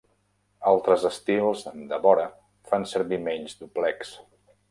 [0.69, 2.25] Altres estils de vora
[2.71, 4.17] fan servir menys doblecs.